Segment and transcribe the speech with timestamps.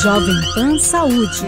[0.00, 1.46] Jovem Pan Saúde.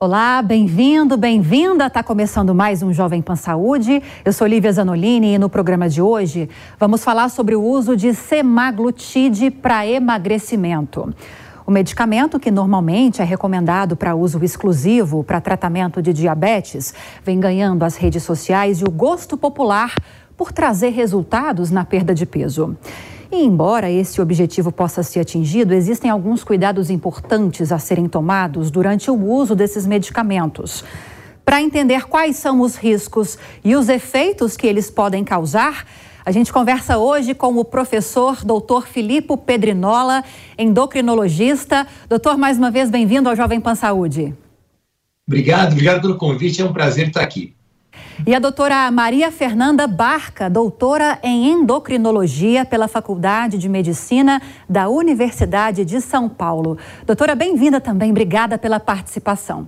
[0.00, 1.86] Olá, bem-vindo, bem-vinda.
[1.86, 4.02] Está começando mais um Jovem Pan Saúde.
[4.24, 8.12] Eu sou Lívia Zanolini e no programa de hoje vamos falar sobre o uso de
[8.12, 11.14] semaglutide para emagrecimento.
[11.64, 16.92] O medicamento, que normalmente é recomendado para uso exclusivo para tratamento de diabetes,
[17.22, 19.94] vem ganhando as redes sociais e o gosto popular
[20.36, 22.76] por trazer resultados na perda de peso.
[23.32, 29.10] E embora esse objetivo possa ser atingido, existem alguns cuidados importantes a serem tomados durante
[29.10, 30.84] o uso desses medicamentos.
[31.42, 35.86] Para entender quais são os riscos e os efeitos que eles podem causar,
[36.26, 40.22] a gente conversa hoje com o professor doutor Filipe Pedrinola,
[40.58, 41.86] endocrinologista.
[42.10, 44.34] Doutor, mais uma vez, bem-vindo ao Jovem Pan Saúde.
[45.26, 47.54] Obrigado, obrigado pelo convite, é um prazer estar aqui.
[48.26, 55.84] E a doutora Maria Fernanda Barca, doutora em endocrinologia pela Faculdade de Medicina da Universidade
[55.84, 56.78] de São Paulo.
[57.06, 59.66] Doutora, bem-vinda também, obrigada pela participação.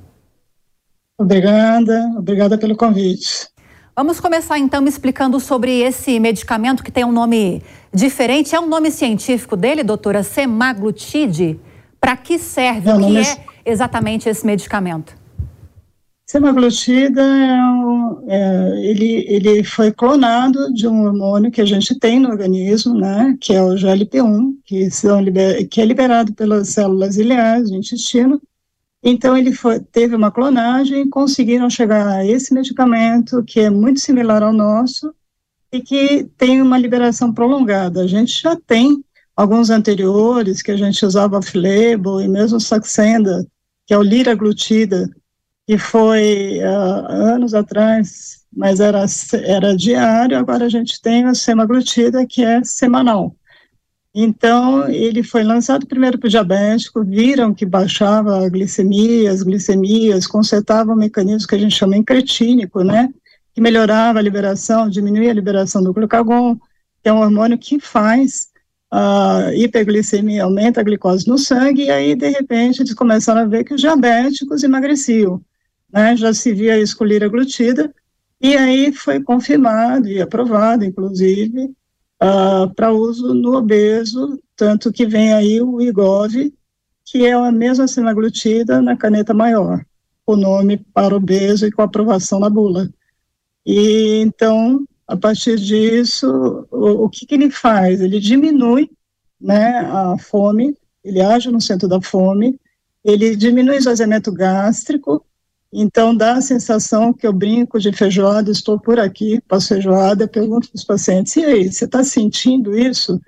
[1.18, 3.48] Obrigada, obrigada pelo convite.
[3.96, 8.54] Vamos começar então me explicando sobre esse medicamento que tem um nome diferente.
[8.54, 10.22] É um nome científico dele, doutora?
[10.22, 11.60] Semaglutide?
[12.00, 12.90] Para que serve?
[12.90, 15.23] o que é exatamente esse medicamento?
[16.34, 22.18] Semaglutida é um, é, ele, ele foi clonado de um hormônio que a gente tem
[22.18, 25.20] no organismo, né, que é o GLP-1, que, são
[25.70, 28.42] que é liberado pelas células ileais do intestino.
[29.00, 34.00] Então, ele foi, teve uma clonagem e conseguiram chegar a esse medicamento, que é muito
[34.00, 35.14] similar ao nosso,
[35.70, 38.02] e que tem uma liberação prolongada.
[38.02, 39.04] A gente já tem
[39.36, 43.46] alguns anteriores, que a gente usava off-label, e mesmo Saxenda,
[43.86, 45.08] que é o liraglutida,
[45.66, 49.04] que foi uh, anos atrás, mas era,
[49.42, 53.34] era diário, agora a gente tem a semaglutida, que é semanal.
[54.14, 60.26] Então, ele foi lançado primeiro para o diabético, viram que baixava a glicemia, as glicemias,
[60.26, 63.08] consertava o mecanismo que a gente chama incretínico, né,
[63.52, 66.56] que melhorava a liberação, diminuía a liberação do glucagon,
[67.02, 68.48] que é um hormônio que faz
[68.90, 73.64] a hiperglicemia, aumenta a glicose no sangue, e aí, de repente, eles começaram a ver
[73.64, 75.42] que os diabéticos emagreciam
[75.94, 76.96] né, já se via isso
[77.30, 77.94] glutida,
[78.40, 81.66] e aí foi confirmado e aprovado, inclusive,
[82.20, 86.52] uh, para uso no obeso, tanto que vem aí o IGOV,
[87.04, 89.84] que é a mesma semaglutida na caneta maior,
[90.26, 92.90] o nome para obeso e com aprovação na bula.
[93.64, 98.00] E então, a partir disso, o, o que, que ele faz?
[98.00, 98.90] Ele diminui
[99.40, 102.58] né, a fome, ele age no centro da fome,
[103.04, 105.24] ele diminui o esvaziamento gástrico,
[105.82, 110.68] então, dá a sensação que eu brinco de feijoada, estou por aqui, passo feijoada, pergunto
[110.68, 113.20] para os pacientes, e aí, você está sentindo isso?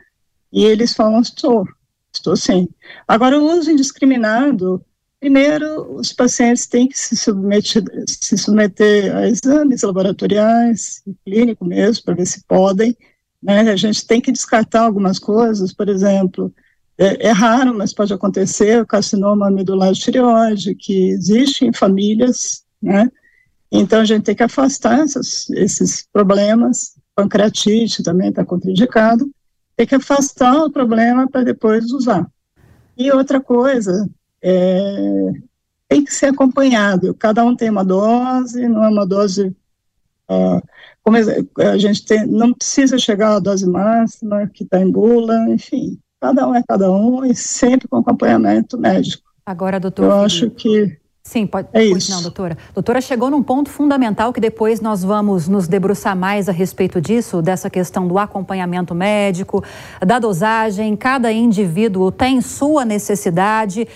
[0.52, 1.66] E eles falam, estou,
[2.14, 2.68] estou sim.
[3.08, 4.80] Agora, o uso indiscriminado,
[5.18, 12.14] primeiro, os pacientes têm que se submeter, se submeter a exames laboratoriais, clínico mesmo, para
[12.14, 12.96] ver se podem,
[13.42, 13.60] né?
[13.60, 16.54] A gente tem que descartar algumas coisas, por exemplo,
[16.98, 22.64] é, é, raro, mas pode acontecer, o carcinoma medular de tireoide, que existe em famílias,
[22.80, 23.10] né?
[23.70, 29.30] Então, a gente tem que afastar essas, esses problemas, pancreatite também está contraindicado,
[29.76, 32.26] tem que afastar o problema para depois usar.
[32.96, 34.08] E outra coisa,
[34.42, 35.32] é,
[35.88, 39.54] tem que ser acompanhado, cada um tem uma dose, não é uma dose,
[40.30, 40.62] uh,
[41.02, 45.98] como a gente tem, não precisa chegar à dose máxima, que está em bula, enfim,
[46.26, 49.22] Cada um é cada um e sempre com acompanhamento médico.
[49.44, 50.06] Agora, doutor.
[50.06, 50.98] Eu acho que.
[51.22, 51.69] Sim, pode.
[51.72, 52.10] É isso.
[52.10, 52.59] Não, doutora.
[52.75, 57.41] Doutora, chegou num ponto fundamental que depois nós vamos nos debruçar mais a respeito disso,
[57.41, 59.62] dessa questão do acompanhamento médico,
[60.04, 60.97] da dosagem.
[60.97, 63.87] Cada indivíduo tem sua necessidade.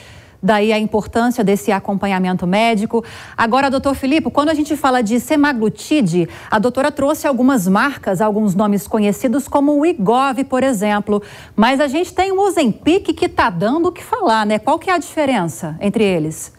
[0.43, 3.05] Daí a importância desse acompanhamento médico.
[3.37, 8.55] Agora, doutor Filipe, quando a gente fala de semaglutide, a doutora trouxe algumas marcas, alguns
[8.55, 11.23] nomes conhecidos, como o Igov, por exemplo.
[11.55, 14.59] Mas a gente tem o Ozempic que está dando o que falar, né?
[14.59, 16.53] Qual que é a diferença entre eles?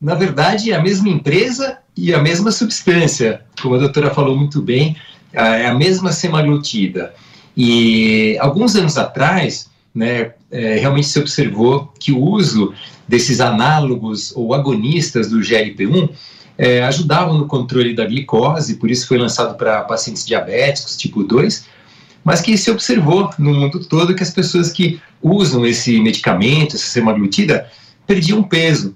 [0.00, 3.42] Na verdade, é a mesma empresa e a mesma substância.
[3.60, 4.96] Como a doutora falou muito bem,
[5.32, 7.12] é a mesma semaglutida.
[7.56, 12.72] E alguns anos atrás, né, é, realmente se observou que o uso
[13.06, 16.08] desses análogos ou agonistas do GLP-1
[16.56, 16.88] é,
[17.32, 21.66] no controle da glicose, por isso foi lançado para pacientes diabéticos tipo 2,
[22.22, 26.86] mas que se observou no mundo todo que as pessoas que usam esse medicamento, essa
[26.86, 27.68] semaglutida,
[28.06, 28.94] perdiam peso.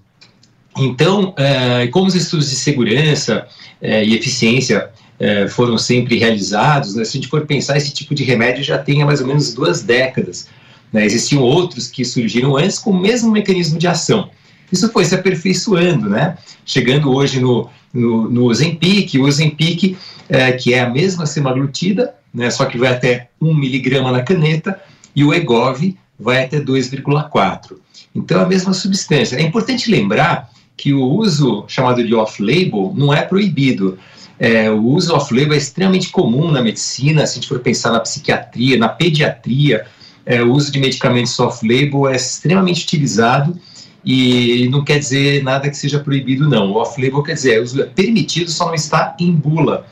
[0.77, 3.47] Então, é, como os estudos de segurança
[3.81, 6.95] é, e eficiência é, foram sempre realizados.
[6.95, 7.05] Né?
[7.05, 9.55] Se a gente for pensar, esse tipo de remédio já tem há mais ou menos
[9.55, 10.49] duas décadas.
[10.93, 11.05] Né?
[11.05, 14.31] Existiam outros que surgiram antes com o mesmo mecanismo de ação.
[14.71, 16.39] Isso foi se aperfeiçoando, né?
[16.65, 19.97] Chegando hoje no, no, no Ozempic, o Ozempic,
[20.29, 24.81] é, que é a mesma semaglutida, né, só que vai até 1 miligrama na caneta,
[25.15, 27.77] e o EGOV vai até 2,4.
[28.15, 29.37] Então, é a mesma substância.
[29.37, 33.99] É importante lembrar que o uso chamado de off-label não é proibido.
[34.39, 38.01] É, o uso off-label é extremamente comum na medicina, se a gente for pensar na
[38.01, 39.87] psiquiatria, na pediatria,
[40.25, 43.59] é, o uso de medicamentos off-label é extremamente utilizado
[44.05, 46.73] e não quer dizer nada que seja proibido, não.
[46.73, 49.87] O off-label quer dizer, o uso é permitido, só não está em bula.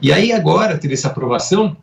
[0.00, 1.76] E aí agora teve essa aprovação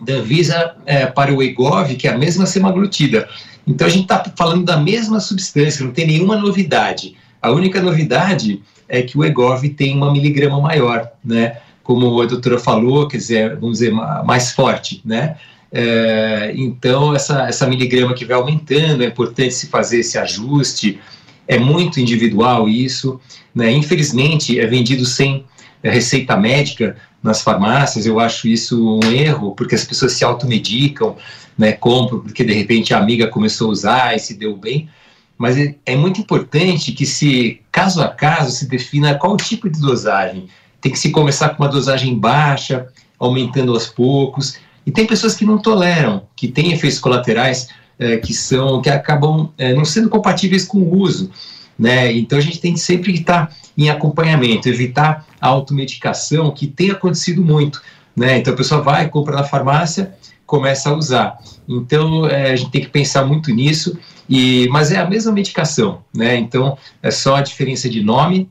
[0.00, 3.28] da Anvisa é, para o EGOV, que é a mesma semaglutida.
[3.66, 7.16] Então a gente está falando da mesma substância, não tem nenhuma novidade.
[7.40, 11.58] A única novidade é que o EGOV tem uma miligrama maior, né?
[11.82, 15.36] Como a doutora falou, quer dizer, vamos dizer, mais forte, né?
[15.70, 20.98] É, então, essa, essa miligrama que vai aumentando, é importante se fazer esse ajuste,
[21.46, 23.20] é muito individual isso,
[23.54, 23.70] né?
[23.70, 25.44] Infelizmente, é vendido sem
[25.82, 31.16] receita médica nas farmácias, eu acho isso um erro, porque as pessoas se automedicam,
[31.56, 34.88] né, compram porque de repente a amiga começou a usar e se deu bem,
[35.36, 39.80] mas é, é muito importante que se, caso a caso, se defina qual tipo de
[39.80, 40.48] dosagem.
[40.80, 42.88] Tem que se começar com uma dosagem baixa,
[43.18, 44.58] aumentando aos poucos.
[44.88, 47.68] E tem pessoas que não toleram, que têm efeitos colaterais
[47.98, 51.30] é, que são, que acabam é, não sendo compatíveis com o uso.
[51.78, 52.10] Né?
[52.12, 57.44] Então a gente tem que sempre estar em acompanhamento, evitar a automedicação, que tem acontecido
[57.44, 57.82] muito.
[58.16, 58.38] Né?
[58.38, 60.14] Então a pessoa vai, compra na farmácia,
[60.46, 61.36] começa a usar.
[61.68, 66.02] Então é, a gente tem que pensar muito nisso e, mas é a mesma medicação,
[66.14, 66.36] né?
[66.36, 68.48] Então é só a diferença de nome.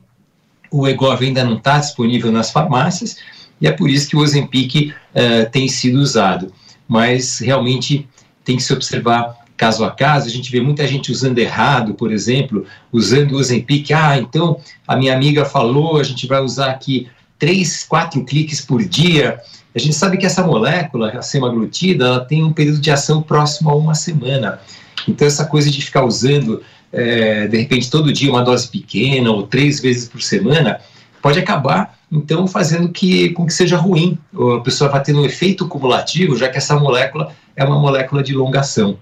[0.70, 3.16] O Egov ainda não está disponível nas farmácias
[3.60, 6.52] e é por isso que o Ozempic uh, tem sido usado.
[6.86, 8.08] Mas realmente
[8.44, 10.26] tem que se observar caso a caso.
[10.26, 13.90] A gente vê muita gente usando errado, por exemplo, usando o Ozempic.
[13.92, 17.08] Ah, então a minha amiga falou, a gente vai usar aqui
[17.38, 19.40] três, quatro cliques por dia.
[19.74, 23.70] A gente sabe que essa molécula, a semaglutida, ela tem um período de ação próximo
[23.70, 24.60] a uma semana.
[25.06, 26.62] Então, essa coisa de ficar usando,
[26.92, 30.80] é, de repente, todo dia uma dose pequena ou três vezes por semana,
[31.20, 34.18] pode acabar, então, fazendo que, com que seja ruim.
[34.56, 38.34] A pessoa vai tendo um efeito cumulativo, já que essa molécula é uma molécula de
[38.34, 38.96] longação.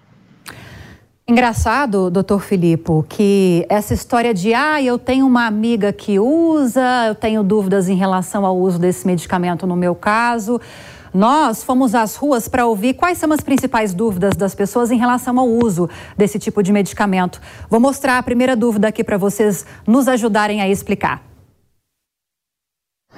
[1.29, 7.17] Engraçado, doutor Filipe, que essa história de ah, eu tenho uma amiga que usa, eu
[7.17, 10.61] tenho dúvidas em relação ao uso desse medicamento no meu caso.
[11.13, 15.41] Nós fomos às ruas para ouvir quais são as principais dúvidas das pessoas em relação
[15.41, 17.41] ao uso desse tipo de medicamento.
[17.69, 21.36] Vou mostrar a primeira dúvida aqui para vocês nos ajudarem a explicar.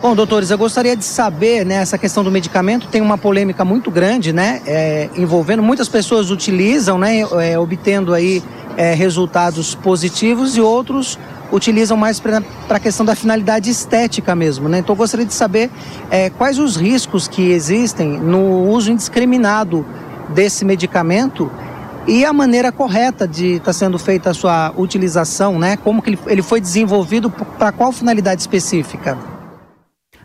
[0.00, 3.91] Bom, doutores, eu gostaria de saber, né, essa questão do medicamento tem uma polêmica muito
[3.91, 8.41] grande, né, é, envolvendo muitas pessoas utilizam, né, é, obtendo aí
[8.77, 11.19] é, resultados positivos e outros
[11.50, 12.41] utilizam mais para
[12.71, 14.79] a questão da finalidade estética mesmo, né?
[14.79, 15.71] Então gostaria de saber
[16.11, 19.85] é, quais os riscos que existem no uso indiscriminado
[20.29, 21.50] desse medicamento
[22.06, 25.77] e a maneira correta de estar tá sendo feita a sua utilização, né?
[25.79, 29.38] Como que ele, ele foi desenvolvido para qual finalidade específica?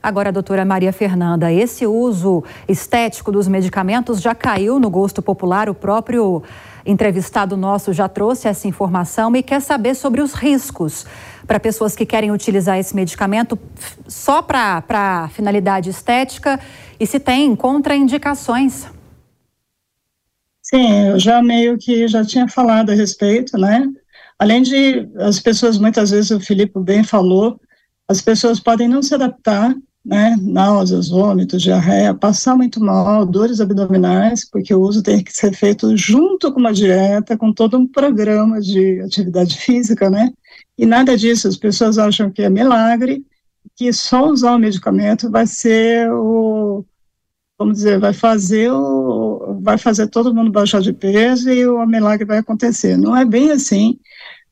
[0.04, 5.70] Agora, doutora Maria Fernanda, esse uso estético dos medicamentos já caiu no gosto popular.
[5.70, 6.44] O próprio
[6.86, 11.06] entrevistado nosso já trouxe essa informação e quer saber sobre os riscos
[11.48, 13.58] para pessoas que querem utilizar esse medicamento
[14.06, 16.60] só para finalidade estética
[17.00, 18.88] e se tem contraindicações.
[20.62, 23.88] Sim, eu já meio que já tinha falado a respeito, né?
[24.38, 27.58] Além de as pessoas, muitas vezes o Filipe bem falou,
[28.06, 29.74] as pessoas podem não se adaptar
[30.06, 35.54] né, náuseas, vômitos, diarreia, passar muito mal, dores abdominais, porque o uso tem que ser
[35.54, 40.32] feito junto com uma dieta, com todo um programa de atividade física, né,
[40.78, 43.26] e nada disso, as pessoas acham que é milagre,
[43.76, 46.86] que só usar o medicamento vai ser o,
[47.58, 52.26] vamos dizer, vai fazer o, vai fazer todo mundo baixar de peso e o milagre
[52.26, 52.98] vai acontecer.
[52.98, 53.98] Não é bem assim,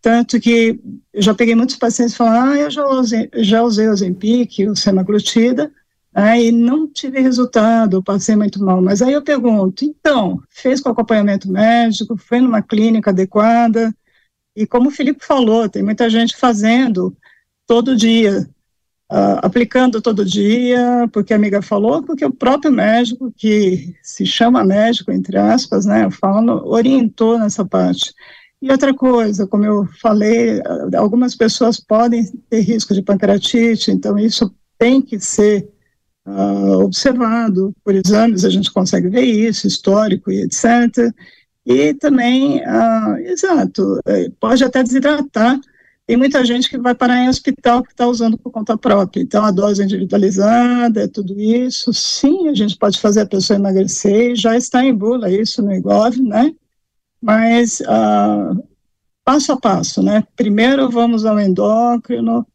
[0.01, 0.79] tanto que
[1.13, 4.75] eu já peguei muitos pacientes falando, ah, eu já usei, já usei o Zempic, o
[4.75, 5.71] semaglutida,
[6.13, 8.81] né, e não tive resultado, passei muito mal.
[8.81, 13.93] Mas aí eu pergunto, então, fez com acompanhamento médico, foi numa clínica adequada?
[14.55, 17.15] E como o Felipe falou, tem muita gente fazendo
[17.67, 18.49] todo dia,
[19.11, 24.63] uh, aplicando todo dia, porque a amiga falou, porque o próprio médico, que se chama
[24.63, 28.13] médico, entre aspas, né, eu falo, orientou nessa parte.
[28.61, 30.61] E outra coisa, como eu falei,
[30.95, 35.67] algumas pessoas podem ter risco de pancreatite, então isso tem que ser
[36.27, 41.11] uh, observado por exames, a gente consegue ver isso, histórico e etc.
[41.65, 45.59] E também, uh, exato, é, pode até desidratar.
[46.05, 49.21] Tem muita gente que vai parar em hospital que está usando por conta própria.
[49.21, 54.57] Então, a dose individualizada, tudo isso, sim, a gente pode fazer a pessoa emagrecer, já
[54.57, 56.53] está em bula isso no IGOV, né?
[57.21, 58.63] Mas, uh,
[59.23, 60.23] passo a passo, né?
[60.35, 62.45] Primeiro vamos ao endócrino,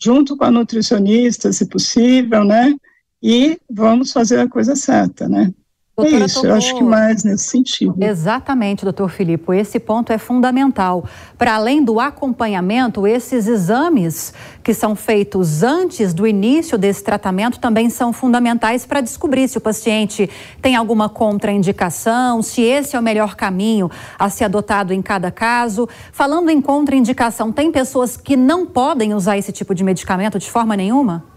[0.00, 2.74] junto com a nutricionista, se possível, né?
[3.22, 5.52] E vamos fazer a coisa certa, né?
[6.00, 6.50] É Doutora, é isso, tocou...
[6.50, 7.94] eu acho que mais nesse sentido.
[8.00, 11.04] Exatamente, doutor Filipe, esse ponto é fundamental.
[11.36, 17.88] Para além do acompanhamento, esses exames que são feitos antes do início desse tratamento também
[17.90, 20.28] são fundamentais para descobrir se o paciente
[20.60, 25.88] tem alguma contraindicação, se esse é o melhor caminho a ser adotado em cada caso.
[26.12, 30.76] Falando em contraindicação, tem pessoas que não podem usar esse tipo de medicamento de forma
[30.76, 31.29] nenhuma?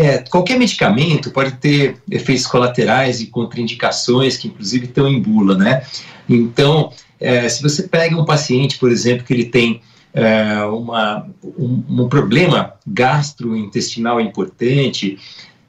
[0.00, 5.82] É, qualquer medicamento pode ter efeitos colaterais e contraindicações que, inclusive, estão em bula, né?
[6.28, 9.80] Então, é, se você pega um paciente, por exemplo, que ele tem
[10.14, 15.18] é, uma, um, um, problema gastrointestinal importante,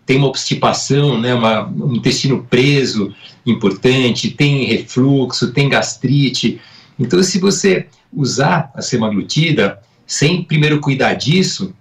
[0.05, 3.12] tem uma obstipação, né, uma, um intestino preso
[3.48, 6.62] importante, tem refluxo, tem gastrite.
[7.00, 11.74] Então, se você usar a semaglutida sem primeiro cuidar disso,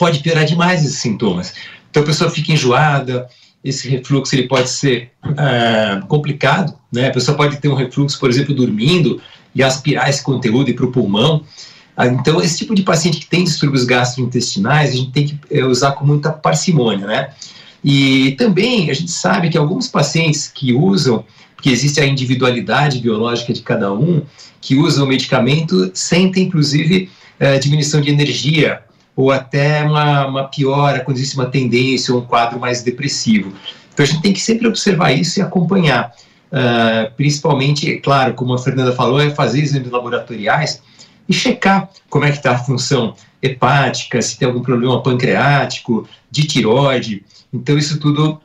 [0.00, 1.52] pode piorar demais esses sintomas.
[1.90, 3.28] Então a pessoa fica enjoada,
[3.62, 7.08] esse refluxo ele pode ser uh, complicado, né?
[7.08, 9.20] A pessoa pode ter um refluxo, por exemplo, dormindo
[9.54, 11.44] e aspirar esse conteúdo para o pulmão.
[11.98, 15.66] Uh, então, esse tipo de paciente que tem distúrbios gastrointestinais, a gente tem que uh,
[15.66, 17.28] usar com muita parcimônia, né?
[17.84, 23.52] E também a gente sabe que alguns pacientes que usam, porque existe a individualidade biológica
[23.52, 24.22] de cada um,
[24.62, 28.82] que usam o medicamento, sentem inclusive eh, diminuição de energia
[29.20, 33.52] ou até uma, uma piora quando existe uma tendência ou um quadro mais depressivo.
[33.92, 36.14] Então a gente tem que sempre observar isso e acompanhar.
[36.50, 40.82] Uh, principalmente, claro, como a Fernanda falou, é fazer exames laboratoriais
[41.28, 46.44] e checar como é que está a função hepática, se tem algum problema pancreático, de
[46.44, 47.22] tiroide.
[47.52, 48.40] Então isso tudo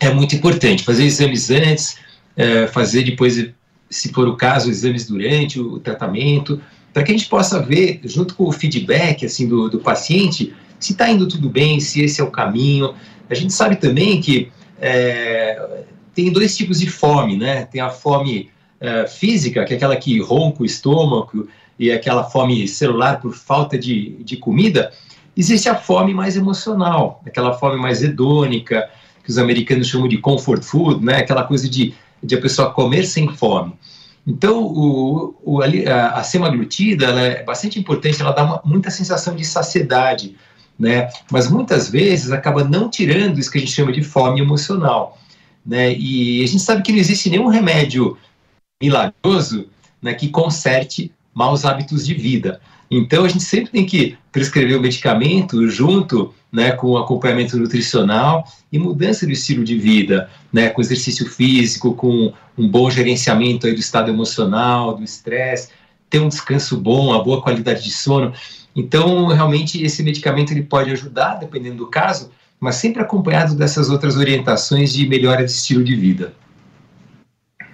[0.00, 0.82] é muito importante.
[0.82, 1.96] Fazer exames antes,
[2.36, 3.50] uh, fazer depois,
[3.88, 6.60] se for o caso, exames durante o tratamento,
[6.92, 10.92] para que a gente possa ver, junto com o feedback assim do, do paciente, se
[10.92, 12.94] está indo tudo bem, se esse é o caminho.
[13.30, 15.84] A gente sabe também que é,
[16.14, 17.64] tem dois tipos de fome, né?
[17.64, 22.68] Tem a fome é, física, que é aquela que ronca o estômago, e aquela fome
[22.68, 24.92] celular por falta de, de comida.
[25.36, 28.88] Existe a fome mais emocional, aquela fome mais hedônica,
[29.24, 31.18] que os americanos chamam de comfort food, né?
[31.18, 33.72] Aquela coisa de, de a pessoa comer sem fome.
[34.26, 35.66] Então, o, o, a,
[36.18, 40.36] a semaglutida é bastante importante, ela dá uma, muita sensação de saciedade,
[40.78, 41.08] né?
[41.30, 45.18] Mas muitas vezes acaba não tirando isso que a gente chama de fome emocional,
[45.66, 45.92] né?
[45.92, 48.16] E a gente sabe que não existe nenhum remédio
[48.80, 49.68] milagroso
[50.00, 52.60] né, que conserte maus hábitos de vida.
[52.90, 58.78] Então, a gente sempre tem que prescrever o medicamento junto né, com acompanhamento nutricional e
[58.78, 63.80] mudança do estilo de vida, né, com exercício físico, com um bom gerenciamento aí do
[63.80, 65.70] estado emocional, do estresse,
[66.10, 68.34] ter um descanso bom, a boa qualidade de sono.
[68.76, 72.30] Então, realmente, esse medicamento ele pode ajudar, dependendo do caso,
[72.60, 76.34] mas sempre acompanhado dessas outras orientações de melhora de estilo de vida.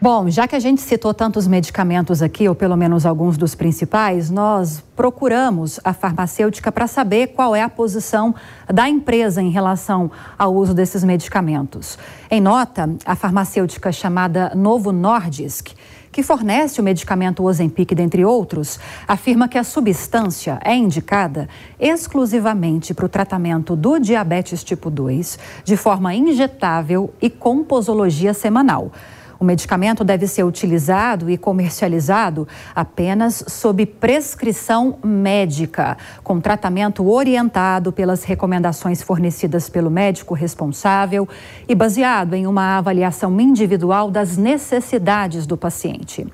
[0.00, 4.31] Bom, já que a gente citou tantos medicamentos aqui, ou pelo menos alguns dos principais,
[4.31, 8.33] nós procuramos a farmacêutica para saber qual é a posição
[8.73, 11.99] da empresa em relação ao uso desses medicamentos.
[12.31, 15.71] Em nota, a farmacêutica chamada Novo Nordisk,
[16.12, 23.07] que fornece o medicamento Ozempic, dentre outros, afirma que a substância é indicada exclusivamente para
[23.07, 28.93] o tratamento do diabetes tipo 2, de forma injetável e com posologia semanal.
[29.40, 38.25] O medicamento deve ser utilizado e comercializado apenas sob prescrição médica, com tratamento orientado pelas
[38.25, 41.28] recomendações fornecidas pelo médico responsável
[41.68, 46.26] e baseado em uma avaliação individual das necessidades do paciente.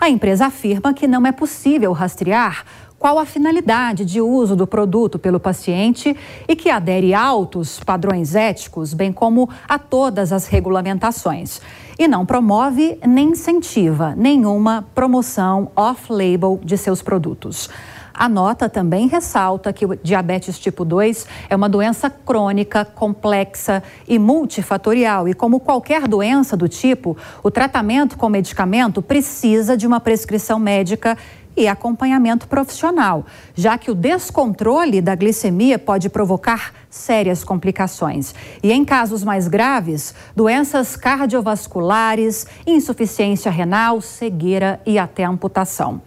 [0.00, 2.64] A empresa afirma que não é possível rastrear
[3.00, 6.16] qual a finalidade de uso do produto pelo paciente
[6.48, 11.60] e que adere a altos padrões éticos, bem como a todas as regulamentações.
[11.98, 17.68] E não promove nem incentiva nenhuma promoção off-label de seus produtos.
[18.18, 24.18] A nota também ressalta que o diabetes tipo 2 é uma doença crônica, complexa e
[24.18, 25.28] multifatorial.
[25.28, 31.16] E como qualquer doença do tipo, o tratamento com medicamento precisa de uma prescrição médica
[31.56, 38.34] e acompanhamento profissional, já que o descontrole da glicemia pode provocar sérias complicações.
[38.60, 46.02] E em casos mais graves, doenças cardiovasculares, insuficiência renal, cegueira e até amputação.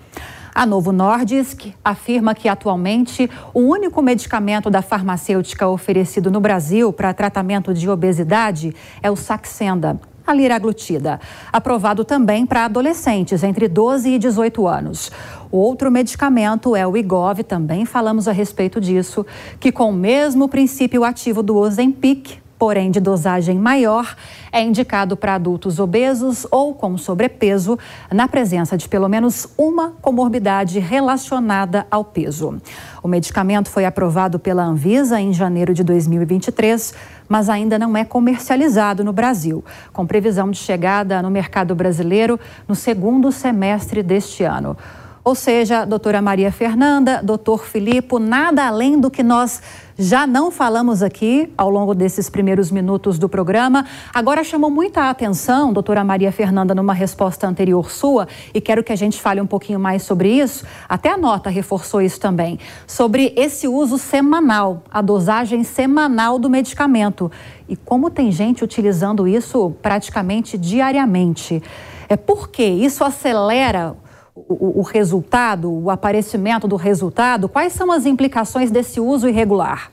[0.53, 7.13] A Novo Nordisk afirma que atualmente o único medicamento da farmacêutica oferecido no Brasil para
[7.13, 11.22] tratamento de obesidade é o Saxenda, a liraglutida,
[11.53, 15.10] aprovado também para adolescentes entre 12 e 18 anos.
[15.50, 19.25] O outro medicamento é o Igov, também falamos a respeito disso,
[19.58, 24.15] que com o mesmo princípio ativo do Ozempic, porém de dosagem maior,
[24.51, 27.75] é indicado para adultos obesos ou com sobrepeso,
[28.13, 32.61] na presença de pelo menos uma comorbidade relacionada ao peso.
[33.01, 36.93] O medicamento foi aprovado pela Anvisa em janeiro de 2023,
[37.27, 42.75] mas ainda não é comercializado no Brasil, com previsão de chegada no mercado brasileiro no
[42.75, 44.77] segundo semestre deste ano.
[45.23, 49.61] Ou seja, doutora Maria Fernanda, doutor Filipe, nada além do que nós
[49.95, 53.85] já não falamos aqui ao longo desses primeiros minutos do programa.
[54.11, 58.95] Agora chamou muita atenção, doutora Maria Fernanda, numa resposta anterior sua, e quero que a
[58.95, 60.65] gente fale um pouquinho mais sobre isso.
[60.89, 67.31] Até a nota reforçou isso também, sobre esse uso semanal, a dosagem semanal do medicamento.
[67.69, 71.61] E como tem gente utilizando isso praticamente diariamente.
[72.09, 73.95] É porque isso acelera
[74.35, 79.91] o, o, resultado, o aparecimento do resultado, quais são as implicações desse uso irregular?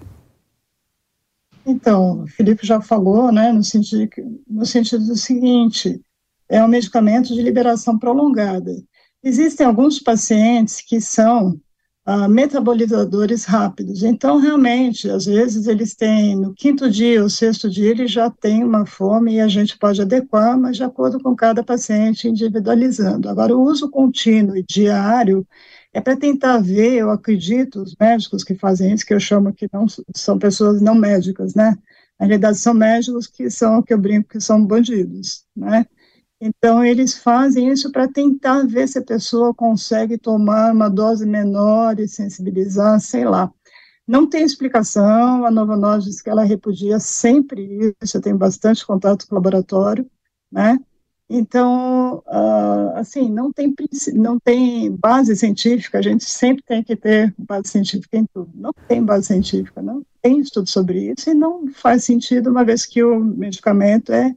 [1.66, 4.09] Então, o Felipe já falou, né, no sentido,
[4.49, 6.00] no sentido do seguinte,
[6.49, 8.73] é um medicamento de liberação prolongada.
[9.23, 11.61] Existem alguns pacientes que são
[12.09, 14.03] uh, metabolizadores rápidos.
[14.03, 18.65] Então, realmente, às vezes eles têm, no quinto dia ou sexto dia, ele já tem
[18.65, 23.29] uma fome e a gente pode adequar, mas de acordo com cada paciente, individualizando.
[23.29, 25.47] Agora, o uso contínuo e diário
[25.93, 29.69] é para tentar ver, eu acredito, os médicos que fazem isso, que eu chamo que
[29.71, 31.77] não são pessoas não médicas, né?
[32.19, 35.87] Na realidade, são médicos que são, que eu brinco, que são bandidos, né?
[36.40, 41.98] Então, eles fazem isso para tentar ver se a pessoa consegue tomar uma dose menor
[41.98, 43.53] e sensibilizar, sei lá.
[44.07, 48.87] Não tem explicação, a Nova Nós diz que ela repudia sempre isso, eu tenho bastante
[48.87, 50.09] contato com o laboratório,
[50.51, 50.79] né?
[51.31, 53.74] Então, uh, assim, não tem,
[54.14, 58.51] não tem base científica, a gente sempre tem que ter base científica em tudo.
[58.55, 62.87] Não tem base científica, não tem estudo sobre isso, e não faz sentido, uma vez
[62.87, 64.35] que o medicamento é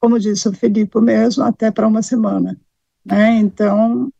[0.00, 2.58] como disse o Felipe mesmo, até para uma semana.
[3.04, 3.36] Né?
[3.36, 4.10] Então,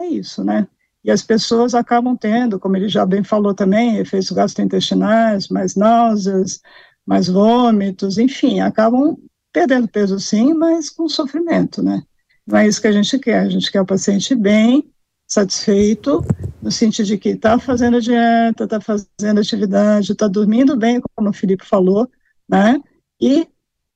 [0.00, 0.66] é isso, né?
[1.04, 6.60] E as pessoas acabam tendo, como ele já bem falou também, efeitos gastrointestinais, mais náuseas,
[7.04, 9.16] mais vômitos, enfim, acabam
[9.52, 12.02] perdendo peso sim, mas com sofrimento, né?
[12.46, 14.90] Não é isso que a gente quer, a gente quer o paciente bem,
[15.26, 16.24] satisfeito,
[16.62, 21.32] no sentido de que está fazendo dieta, está fazendo atividade, está dormindo bem, como o
[21.32, 22.08] Felipe falou,
[22.48, 22.80] né?
[23.20, 23.46] E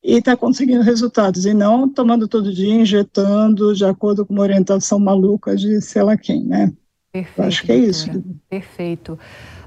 [0.03, 4.99] e está conseguindo resultados, e não tomando todo dia, injetando de acordo com uma orientação
[4.99, 6.73] maluca de sei lá quem, né?
[7.13, 7.41] Perfeito.
[7.41, 8.25] Eu acho que é isso.
[8.49, 9.19] Perfeito.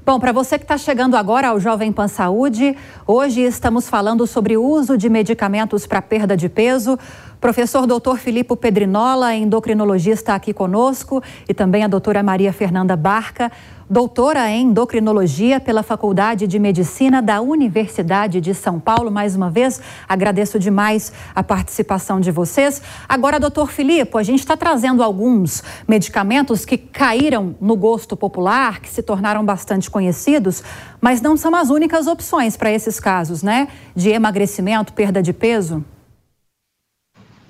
[0.04, 4.56] Bom, para você que está chegando agora ao Jovem Pan Saúde, hoje estamos falando sobre
[4.56, 6.98] o uso de medicamentos para perda de peso.
[7.42, 8.18] Professor Dr.
[8.18, 13.50] Filipe Pedrinola, endocrinologista aqui conosco, e também a doutora Maria Fernanda Barca,
[13.90, 19.10] doutora em endocrinologia pela Faculdade de Medicina da Universidade de São Paulo.
[19.10, 22.80] Mais uma vez, agradeço demais a participação de vocês.
[23.08, 28.88] Agora, doutor Filipe, a gente está trazendo alguns medicamentos que caíram no gosto popular, que
[28.88, 30.62] se tornaram bastante conhecidos,
[31.00, 33.66] mas não são as únicas opções para esses casos, né?
[33.96, 35.84] De emagrecimento, perda de peso.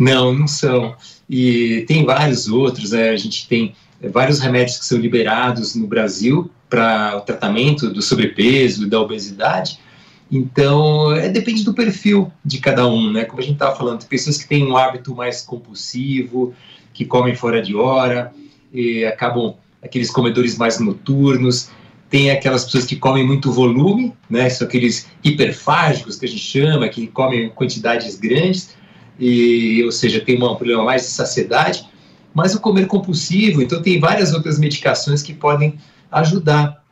[0.03, 0.97] Não, não são.
[1.31, 3.11] E tem vários outros, né?
[3.11, 8.03] A gente tem é, vários remédios que são liberados no Brasil para o tratamento do
[8.03, 9.79] sobrepeso e da obesidade.
[10.31, 13.25] Então, é, depende do perfil de cada um, né?
[13.25, 16.53] Como a gente estava falando, tem pessoas que têm um hábito mais compulsivo,
[16.93, 18.33] que comem fora de hora,
[18.73, 21.71] e acabam aqueles comedores mais noturnos.
[22.11, 24.51] Tem aquelas pessoas que comem muito volume, né?
[24.51, 28.75] São aqueles hiperfágicos que a gente chama, que comem quantidades grandes,
[29.25, 31.87] e, ou seja, tem um problema mais de saciedade
[32.35, 35.79] mas o comer compulsivo, então tem várias outras medicações que podem
[36.11, 36.83] ajudar.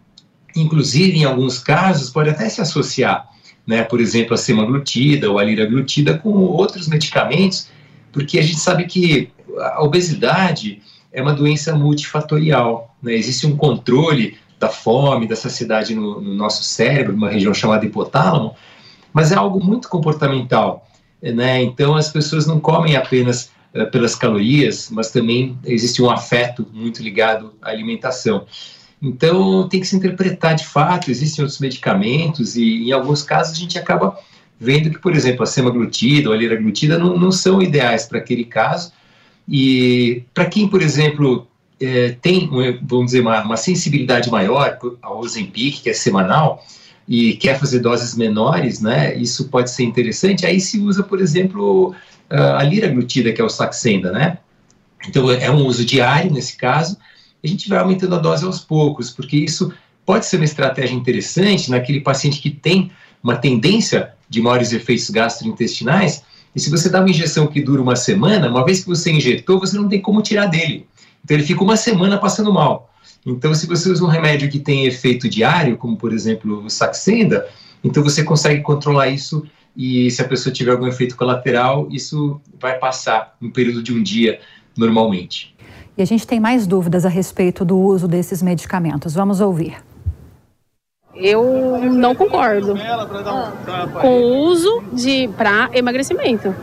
[0.54, 3.28] Inclusive, em alguns casos, pode até se associar,
[3.66, 7.68] né, por exemplo, a semaglutida ou a liraglutida com outros medicamentos,
[8.12, 12.94] porque a gente sabe que a obesidade é uma doença multifatorial.
[13.02, 13.14] Né?
[13.14, 18.54] Existe um controle da fome, da saciedade no, no nosso cérebro, uma região chamada hipotálamo,
[19.12, 20.86] mas é algo muito comportamental.
[21.22, 21.62] Né?
[21.62, 27.02] Então, as pessoas não comem apenas uh, pelas calorias, mas também existe um afeto muito
[27.02, 28.46] ligado à alimentação.
[29.02, 33.60] Então, tem que se interpretar de fato, existem outros medicamentos e, em alguns casos, a
[33.60, 34.18] gente acaba
[34.58, 38.44] vendo que, por exemplo, a semaglutida ou a liraglutida não, não são ideais para aquele
[38.44, 38.92] caso.
[39.48, 41.48] E para quem, por exemplo,
[41.80, 42.48] é, tem,
[42.82, 46.62] vamos dizer, uma, uma sensibilidade maior ao Ozempic, que é semanal,
[47.10, 51.92] e quer fazer doses menores, né, isso pode ser interessante, aí se usa, por exemplo,
[52.30, 54.38] a liraglutida, que é o Saxenda, né,
[55.08, 56.96] então é um uso diário nesse caso,
[57.42, 59.72] a gente vai aumentando a dose aos poucos, porque isso
[60.06, 62.92] pode ser uma estratégia interessante naquele paciente que tem
[63.22, 66.22] uma tendência de maiores efeitos gastrointestinais,
[66.54, 69.58] e se você dá uma injeção que dura uma semana, uma vez que você injetou,
[69.58, 70.86] você não tem como tirar dele.
[71.24, 72.89] Então ele fica uma semana passando mal.
[73.24, 77.46] Então, se você usa um remédio que tem efeito diário, como por exemplo o Saxenda,
[77.84, 79.44] então você consegue controlar isso
[79.76, 84.02] e se a pessoa tiver algum efeito colateral, isso vai passar no período de um
[84.02, 84.40] dia
[84.76, 85.54] normalmente.
[85.96, 89.14] E a gente tem mais dúvidas a respeito do uso desses medicamentos.
[89.14, 89.76] Vamos ouvir.
[91.14, 92.74] Eu não concordo
[94.00, 96.54] com o uso de para emagrecimento.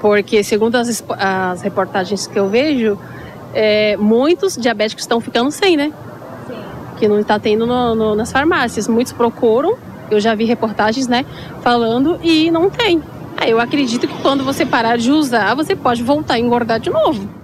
[0.00, 2.98] Porque segundo as, as reportagens que eu vejo,
[3.54, 5.92] é, muitos diabéticos estão ficando sem, né?
[6.46, 6.54] Sim.
[6.98, 8.88] Que não está tendo no, no, nas farmácias.
[8.88, 9.76] Muitos procuram,
[10.10, 11.24] eu já vi reportagens, né,
[11.62, 13.02] falando e não tem.
[13.46, 17.41] eu acredito que quando você parar de usar, você pode voltar a engordar de novo.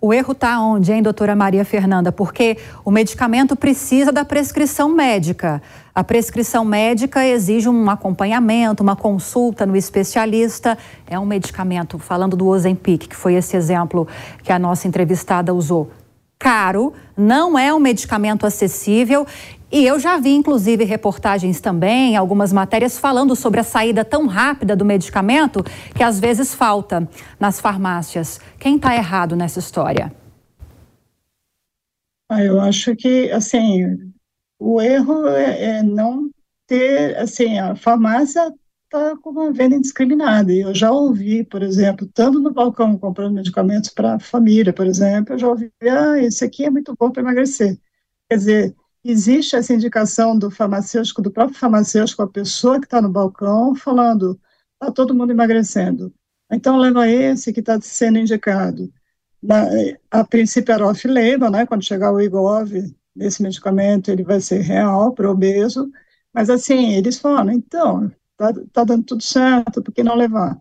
[0.00, 2.12] O erro está onde, hein, doutora Maria Fernanda?
[2.12, 5.60] Porque o medicamento precisa da prescrição médica.
[5.92, 10.78] A prescrição médica exige um acompanhamento, uma consulta no especialista.
[11.04, 14.06] É um medicamento, falando do Ozempic, que foi esse exemplo
[14.44, 15.90] que a nossa entrevistada usou,
[16.38, 19.26] caro, não é um medicamento acessível
[19.70, 24.74] e eu já vi, inclusive, reportagens também, algumas matérias falando sobre a saída tão rápida
[24.74, 25.62] do medicamento
[25.94, 28.40] que às vezes falta nas farmácias.
[28.58, 30.12] Quem está errado nessa história?
[32.30, 34.12] Ah, eu acho que, assim,
[34.58, 36.30] o erro é, é não
[36.66, 38.52] ter, assim, a farmácia
[38.84, 40.52] está com uma venda indiscriminada.
[40.52, 45.34] Eu já ouvi, por exemplo, tanto no balcão comprando medicamentos para a família, por exemplo,
[45.34, 47.78] eu já ouvi, ah, esse aqui é muito bom para emagrecer.
[48.30, 48.76] Quer dizer,
[49.10, 54.38] existe essa indicação do farmacêutico, do próprio farmacêutico, a pessoa que está no balcão, falando,
[54.74, 56.12] está todo mundo emagrecendo.
[56.52, 58.92] Então, leva esse que está sendo indicado.
[59.42, 59.66] Na,
[60.10, 65.12] a princípio era off-label, né, quando chegar o IGOV, esse medicamento ele vai ser real
[65.12, 65.90] para obeso,
[66.32, 70.60] mas assim, eles falam, então, está tá dando tudo certo, por que não levar?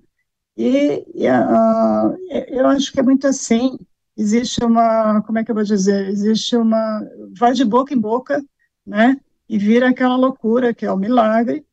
[0.55, 3.77] E, e uh, eu acho que é muito assim,
[4.17, 7.01] existe uma, como é que eu vou dizer, existe uma,
[7.37, 8.43] vai de boca em boca,
[8.85, 11.65] né, e vira aquela loucura que é o milagre,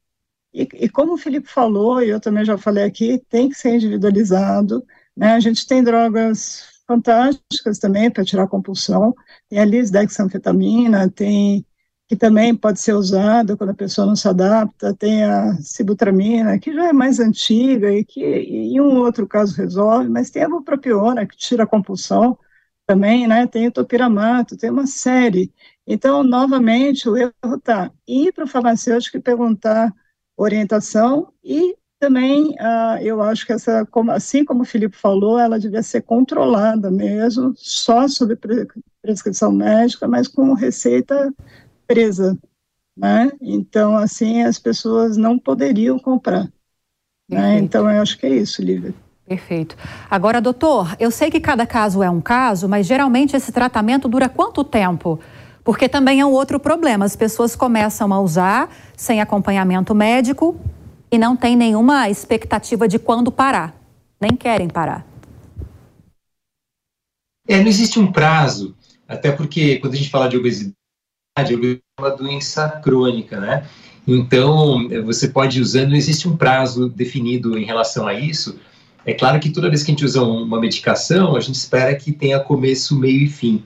[0.53, 3.75] e, e como o Felipe falou, e eu também já falei aqui, tem que ser
[3.75, 4.85] individualizado,
[5.17, 9.15] né, a gente tem drogas fantásticas também para tirar compulsão,
[9.49, 11.65] tem a lisdexanfetamina, tem
[12.07, 16.73] que também pode ser usada quando a pessoa não se adapta, tem a sibutramina, que
[16.73, 21.27] já é mais antiga e que em um outro caso resolve, mas tem a bupropiona,
[21.27, 22.39] que tira a compulsão
[22.87, 25.53] também, né, tem o topiramato, tem uma série.
[25.87, 29.93] Então, novamente, o erro está ir para o farmacêutico e perguntar
[30.37, 35.83] orientação e também, uh, eu acho que essa, assim como o Filipe falou, ela devia
[35.83, 38.37] ser controlada mesmo, só sob
[39.01, 41.33] prescrição médica, mas com receita
[41.87, 42.39] presa,
[42.97, 43.31] né?
[43.41, 46.49] Então, assim, as pessoas não poderiam comprar.
[47.29, 47.59] Né?
[47.59, 48.95] Então, eu acho que é isso, Lívia.
[49.27, 49.75] Perfeito.
[50.11, 54.29] Agora, doutor, eu sei que cada caso é um caso, mas geralmente esse tratamento dura
[54.29, 55.19] quanto tempo?
[55.65, 57.07] Porque também é um outro problema.
[57.07, 60.61] As pessoas começam a usar sem acompanhamento médico
[61.11, 63.75] e não tem nenhuma expectativa de quando parar.
[64.21, 65.07] Nem querem parar.
[67.49, 68.77] É, não existe um prazo,
[69.09, 70.75] até porque quando a gente fala de obesidade,
[71.37, 73.67] é uma doença crônica, né?
[74.07, 78.57] Então, você pode ir usando, não existe um prazo definido em relação a isso.
[79.05, 82.13] É claro que toda vez que a gente usa uma medicação, a gente espera que
[82.13, 83.65] tenha começo, meio e fim,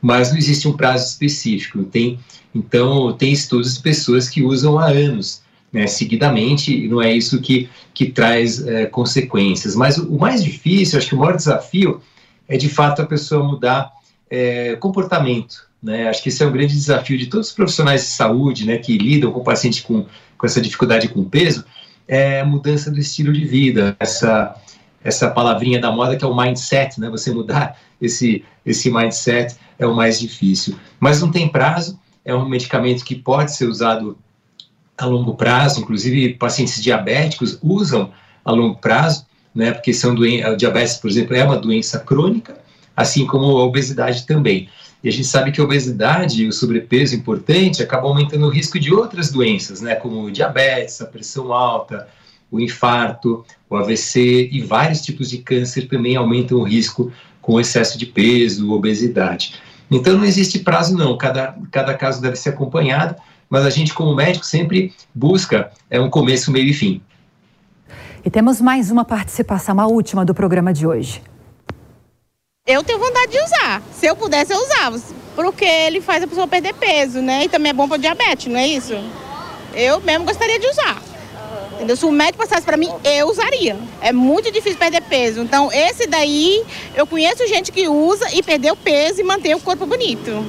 [0.00, 1.84] mas não existe um prazo específico.
[1.84, 2.18] Tem,
[2.54, 7.42] então, tem estudos de pessoas que usam há anos, né, seguidamente, e não é isso
[7.42, 9.76] que, que traz é, consequências.
[9.76, 12.00] Mas o, o, mais difícil, acho que o maior desafio
[12.48, 13.90] é, de fato, a pessoa mudar
[14.30, 16.08] é, comportamento, né?
[16.08, 18.96] Acho que esse é um grande desafio de todos os profissionais de saúde né, que
[18.96, 20.06] lidam com o paciente com,
[20.38, 21.64] com essa dificuldade com peso,
[22.06, 24.54] é a mudança do estilo de vida, essa,
[25.02, 27.08] essa palavrinha da moda que é o mindset, né?
[27.10, 30.76] Você mudar esse, esse mindset é o mais difícil.
[31.00, 34.16] Mas não tem prazo, é um medicamento que pode ser usado
[34.96, 38.12] a longo prazo, inclusive pacientes diabéticos usam
[38.44, 39.72] a longo prazo, né?
[39.72, 42.60] Porque são doenças, diabetes, por exemplo, é uma doença crônica,
[42.96, 44.68] assim como a obesidade também.
[45.02, 48.78] E a gente sabe que a obesidade e o sobrepeso importante acabam aumentando o risco
[48.78, 52.06] de outras doenças, né, como diabetes, a pressão alta,
[52.50, 57.10] o infarto, o AVC e vários tipos de câncer também aumentam o risco
[57.40, 59.54] com excesso de peso, obesidade.
[59.90, 63.16] Então não existe prazo não, cada, cada caso deve ser acompanhado,
[63.50, 67.02] mas a gente como médico sempre busca é um começo, meio e fim.
[68.24, 71.20] E temos mais uma participação, a última do programa de hoje.
[72.64, 73.82] Eu tenho vontade de usar.
[73.92, 74.96] Se eu pudesse, eu usava.
[75.34, 77.44] Porque ele faz a pessoa perder peso, né?
[77.44, 78.94] E também é bom para diabetes, não é isso?
[79.74, 81.02] Eu mesmo gostaria de usar.
[81.72, 81.96] Entendeu?
[81.96, 83.76] Se o médico passasse para mim, eu usaria.
[84.00, 85.40] É muito difícil perder peso.
[85.40, 89.84] Então, esse daí, eu conheço gente que usa e perdeu peso e mantém o corpo
[89.84, 90.44] bonito.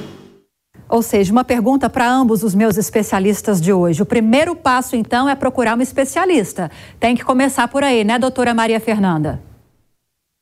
[0.88, 4.02] Ou seja, uma pergunta para ambos os meus especialistas de hoje.
[4.02, 6.70] O primeiro passo, então, é procurar um especialista.
[7.00, 9.42] Tem que começar por aí, né, doutora Maria Fernanda?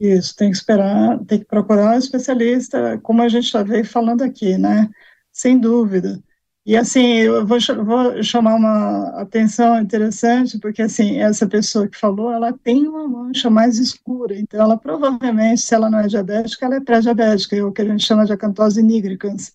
[0.02, 4.22] Isso, tem que esperar, tem que procurar um especialista, como a gente já veio falando
[4.22, 4.90] aqui, né?
[5.30, 6.20] Sem dúvida.
[6.66, 12.32] E assim, eu vou, vou, chamar uma atenção interessante, porque assim, essa pessoa que falou,
[12.32, 16.76] ela tem uma mancha mais escura, então ela provavelmente, se ela não é diabética, ela
[16.76, 19.52] é pré-diabética, é o que a gente chama de acantose nigricans.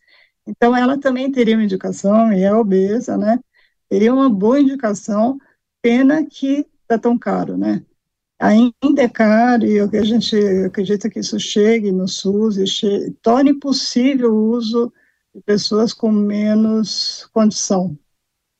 [0.47, 3.39] Então ela também teria uma indicação, e é obesa, né?
[3.89, 5.37] Teria uma boa indicação,
[5.81, 7.83] pena que é tão caro, né?
[8.39, 13.53] Ainda é caro e a gente acredita que isso chegue no SUS e chegue, torne
[13.53, 14.91] possível o uso
[15.33, 17.97] de pessoas com menos condição.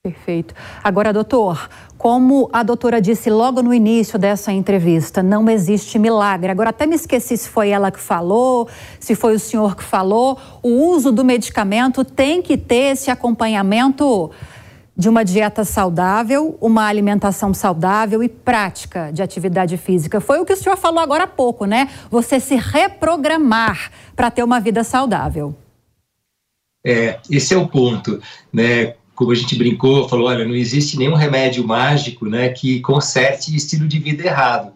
[0.04, 0.54] Perfeito.
[0.82, 6.50] Agora, doutor, como a doutora disse logo no início dessa entrevista, não existe milagre.
[6.50, 8.70] Agora, até me esqueci se foi ela que falou,
[9.02, 10.40] se foi o senhor que falou.
[10.63, 14.32] O uso do medicamento tem que ter esse acompanhamento
[14.98, 20.20] de uma dieta saudável, uma alimentação saudável e prática de atividade física.
[20.20, 21.88] Foi o que o senhor falou agora há pouco, né?
[22.10, 25.56] Você se reprogramar para ter uma vida saudável.
[26.84, 28.20] É, esse é o ponto,
[28.52, 28.96] né?
[29.14, 33.88] Como a gente brincou, falou, olha, não existe nenhum remédio mágico, né, que conserte estilo
[33.88, 34.72] de vida errado,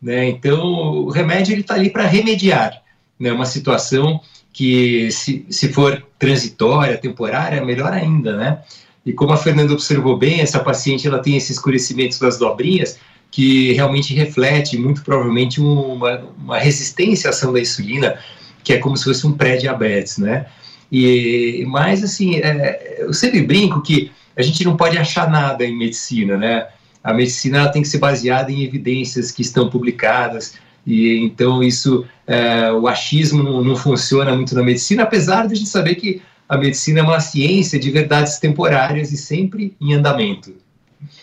[0.00, 0.28] né?
[0.28, 2.80] Então, o remédio ele está ali para remediar,
[3.18, 4.20] né, uma situação
[4.52, 8.62] que se, se for transitória, temporária, melhor ainda, né?
[9.10, 12.96] E como a Fernanda observou bem, essa paciente ela tem esse escurecimento das dobrinhas
[13.28, 18.16] que realmente reflete muito provavelmente uma, uma resistência à ação da insulina,
[18.62, 20.46] que é como se fosse um pré-diabetes, né?
[20.92, 25.76] E mas assim, é, eu sempre brinco que a gente não pode achar nada em
[25.76, 26.68] medicina, né?
[27.02, 30.54] A medicina tem que ser baseada em evidências que estão publicadas
[30.86, 35.56] e então isso, é, o achismo não, não funciona muito na medicina, apesar de a
[35.56, 40.52] gente saber que a medicina é uma ciência de verdades temporárias e sempre em andamento.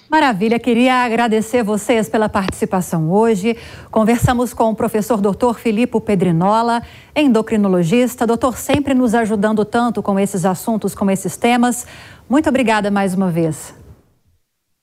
[0.10, 3.58] Maravilha, queria agradecer vocês pela participação hoje.
[3.92, 5.54] Conversamos com o professor Dr.
[5.58, 6.82] Filipe Pedrinola,
[7.14, 11.86] endocrinologista, doutor sempre nos ajudando tanto com esses assuntos, com esses temas.
[12.30, 13.76] Muito obrigada mais uma vez.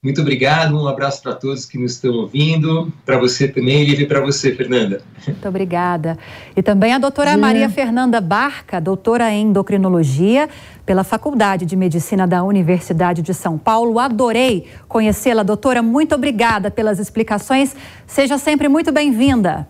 [0.05, 4.21] Muito obrigado, um abraço para todos que nos estão ouvindo, para você também, e para
[4.21, 5.01] você, Fernanda.
[5.27, 6.19] Muito obrigada.
[6.55, 7.39] E também a doutora Sim.
[7.39, 10.47] Maria Fernanda Barca, doutora em endocrinologia
[10.85, 13.99] pela Faculdade de Medicina da Universidade de São Paulo.
[13.99, 15.83] Adorei conhecê-la, doutora.
[15.83, 17.75] Muito obrigada pelas explicações.
[18.07, 19.67] Seja sempre muito bem-vinda.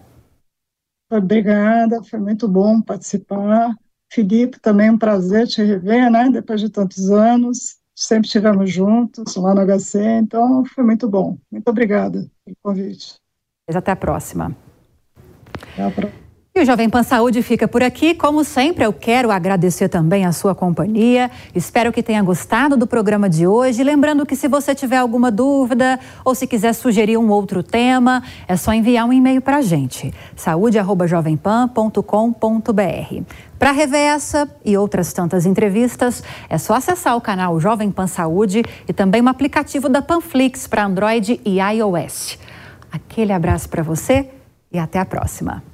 [1.12, 3.72] Obrigada, foi muito bom participar.
[4.10, 9.54] Felipe, também um prazer te rever, né, depois de tantos anos sempre estivemos juntos lá
[9.54, 11.38] no HC, então foi muito bom.
[11.50, 13.14] Muito obrigada pelo convite.
[13.68, 14.56] Até a próxima.
[15.72, 16.23] Até a próxima.
[16.56, 18.14] E o Jovem Pan Saúde fica por aqui.
[18.14, 21.28] Como sempre, eu quero agradecer também a sua companhia.
[21.52, 23.82] Espero que tenha gostado do programa de hoje.
[23.82, 28.56] Lembrando que se você tiver alguma dúvida ou se quiser sugerir um outro tema, é
[28.56, 30.14] só enviar um e-mail para a gente.
[30.36, 33.22] saúde.jovempan.com.br.
[33.58, 38.62] Para rever essa e outras tantas entrevistas, é só acessar o canal Jovem Pan Saúde
[38.86, 42.38] e também o aplicativo da Panflix para Android e iOS.
[42.92, 44.30] Aquele abraço para você
[44.70, 45.73] e até a próxima.